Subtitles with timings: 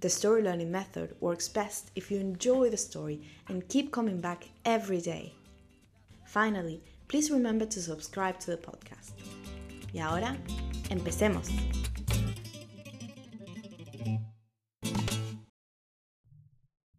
[0.00, 4.48] the story learning method works best if you enjoy the story and keep coming back
[4.64, 5.32] every day.
[6.26, 9.12] Finally, please remember to subscribe to the podcast.
[9.92, 10.36] Y ahora,
[10.90, 11.48] empecemos.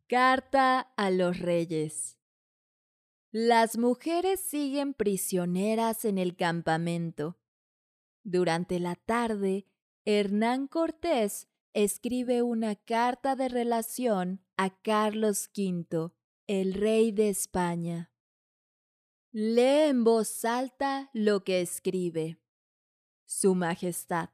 [0.08, 2.18] Carta a los Reyes.
[3.32, 7.38] Las mujeres siguen prisioneras en el campamento.
[8.24, 9.66] Durante la tarde,
[10.06, 16.14] Hernán Cortés escribe una carta de relación a Carlos V,
[16.48, 18.14] el rey de España.
[19.34, 22.40] Lee en voz alta lo que escribe.
[23.26, 24.30] Su Majestad.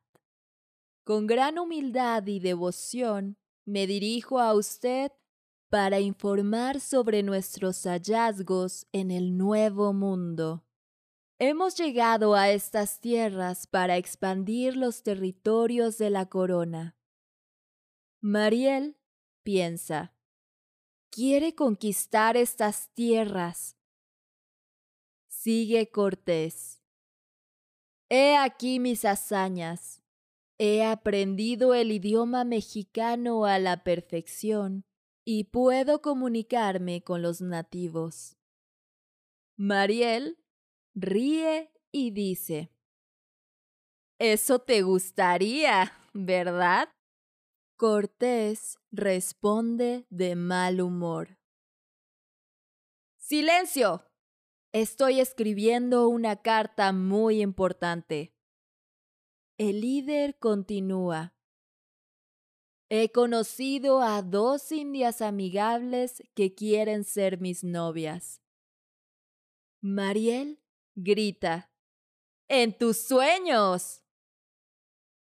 [1.03, 5.11] Con gran humildad y devoción me dirijo a usted
[5.67, 10.63] para informar sobre nuestros hallazgos en el Nuevo Mundo.
[11.39, 16.95] Hemos llegado a estas tierras para expandir los territorios de la corona.
[18.23, 18.99] Mariel
[19.41, 20.13] piensa,
[21.09, 23.77] quiere conquistar estas tierras.
[25.27, 26.83] Sigue Cortés.
[28.09, 30.03] He aquí mis hazañas.
[30.59, 34.85] He aprendido el idioma mexicano a la perfección
[35.25, 38.37] y puedo comunicarme con los nativos.
[39.57, 40.37] Mariel
[40.93, 42.71] ríe y dice,
[44.19, 46.89] Eso te gustaría, ¿verdad?
[47.81, 51.39] Cortés responde de mal humor.
[53.17, 54.05] Silencio.
[54.71, 58.35] Estoy escribiendo una carta muy importante.
[59.57, 61.33] El líder continúa.
[62.87, 68.43] He conocido a dos indias amigables que quieren ser mis novias.
[69.81, 70.61] Mariel
[70.93, 71.71] grita.
[72.47, 74.03] ¡En tus sueños!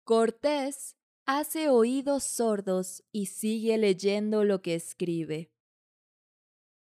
[0.04, 5.50] Cortés hace oídos sordos y sigue leyendo lo que escribe.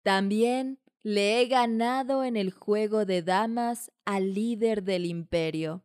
[0.03, 5.85] También le he ganado en el juego de damas al líder del imperio.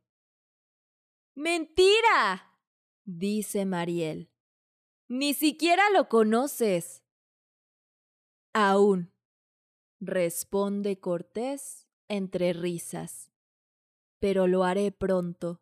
[1.35, 2.59] ¡Mentira!
[3.05, 4.31] dice Mariel.
[5.07, 7.03] Ni siquiera lo conoces.
[8.53, 9.13] Aún,
[9.99, 13.31] responde Cortés entre risas.
[14.19, 15.61] Pero lo haré pronto.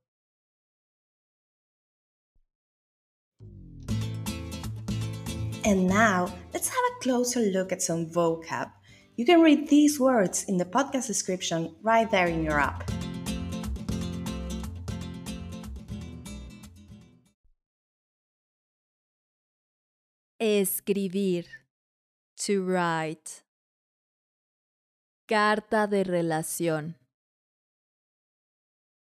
[5.65, 8.69] And now, let's have a closer look at some vocab.
[9.15, 12.89] You can read these words in the podcast description right there in your app.
[20.41, 21.45] Escribir.
[22.39, 23.43] To write.
[25.29, 26.95] Carta de relación.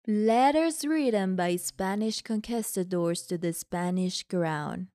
[0.05, 4.89] Letters written by Spanish conquistadors to the Spanish crown.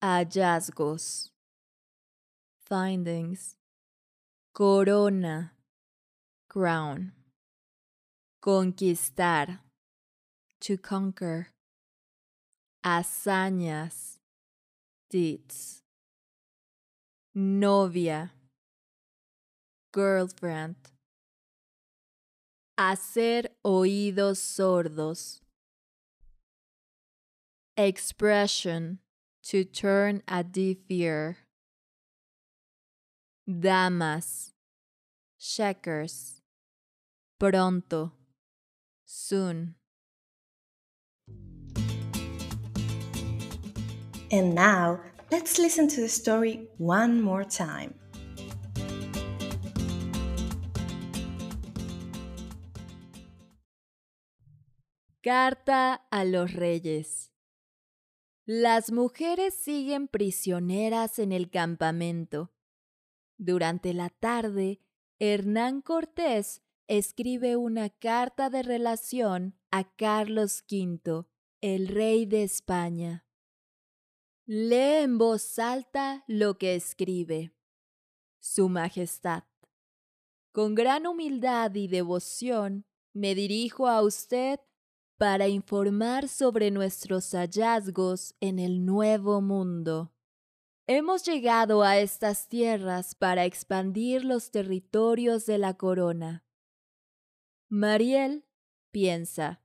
[0.00, 1.30] Hallazgos.
[2.64, 3.56] Findings.
[4.54, 5.54] Corona.
[6.48, 7.12] Crown.
[8.40, 9.58] Conquistar.
[10.60, 11.48] To conquer.
[12.84, 14.18] Hazañas.
[15.10, 15.82] Deeds.
[17.34, 18.30] Novia.
[19.92, 20.76] Girlfriend.
[22.78, 25.40] Hacer oídos sordos.
[27.76, 29.00] Expression
[29.48, 31.38] to turn a deaf ear.
[33.48, 34.52] Damas,
[35.40, 36.42] checkers,
[37.38, 38.12] pronto,
[39.06, 39.74] soon.
[44.30, 45.00] And now,
[45.30, 47.94] let's listen to the story one more time.
[55.24, 57.27] Carta a los Reyes.
[58.50, 62.50] Las mujeres siguen prisioneras en el campamento.
[63.36, 64.80] Durante la tarde,
[65.18, 71.26] Hernán Cortés escribe una carta de relación a Carlos V,
[71.60, 73.26] el rey de España.
[74.46, 77.52] Lee en voz alta lo que escribe.
[78.40, 79.44] Su Majestad.
[80.52, 84.58] Con gran humildad y devoción me dirijo a usted
[85.18, 90.12] para informar sobre nuestros hallazgos en el Nuevo Mundo.
[90.86, 96.46] Hemos llegado a estas tierras para expandir los territorios de la corona.
[97.68, 98.46] Mariel
[98.92, 99.60] piensa,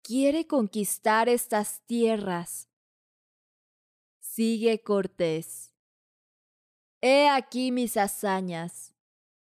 [0.00, 2.68] quiere conquistar estas tierras.
[4.20, 5.74] Sigue Cortés.
[7.02, 8.94] He aquí mis hazañas.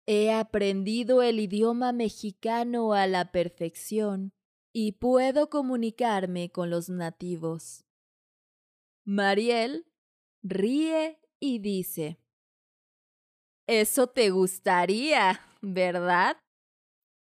[0.07, 4.33] He aprendido el idioma mexicano a la perfección
[4.81, 7.85] y puedo comunicarme con los nativos.
[9.05, 9.93] Mariel
[10.41, 12.21] ríe y dice,
[13.67, 16.37] Eso te gustaría, ¿verdad?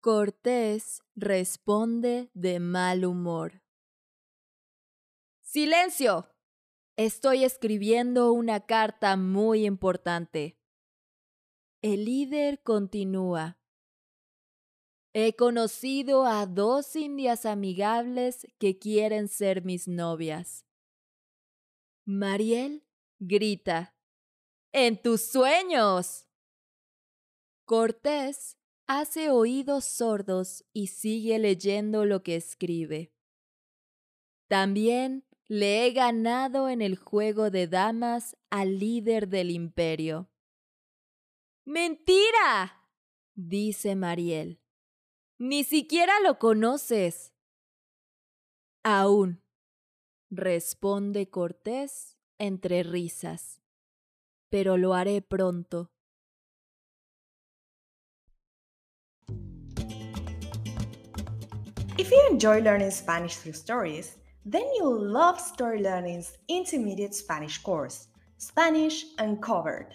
[0.01, 3.63] Cortés responde de mal humor.
[5.41, 6.29] Silencio.
[6.97, 10.59] Estoy escribiendo una carta muy importante.
[11.83, 13.61] El líder continúa.
[15.17, 20.67] He conocido a dos indias amigables que quieren ser mis novias.
[22.05, 22.85] Mariel
[23.21, 23.95] grita.
[24.73, 26.27] ¡En tus sueños!
[27.65, 28.59] Cortés
[28.89, 33.15] hace oídos sordos y sigue leyendo lo que escribe.
[34.49, 40.29] También le he ganado en el juego de damas al líder del imperio.
[41.65, 42.91] ¡Mentira!
[43.37, 44.64] dice Mariel.
[45.47, 47.35] Ni siquiera lo conoces.
[48.83, 49.43] Aún,
[50.31, 53.61] responde Cortés entre risas,
[54.49, 55.91] pero lo haré pronto.
[61.99, 64.17] If you enjoy learning Spanish through stories,
[64.47, 68.09] then you'll love Story Learning's intermediate Spanish course,
[68.39, 69.95] Spanish Uncovered.